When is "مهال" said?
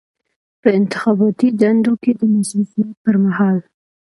3.23-3.57